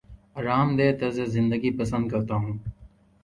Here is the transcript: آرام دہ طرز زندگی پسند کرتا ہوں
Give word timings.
آرام 0.39 0.67
دہ 0.77 0.87
طرز 0.99 1.17
زندگی 1.35 1.71
پسند 1.79 2.05
کرتا 2.11 2.35
ہوں 2.35 2.55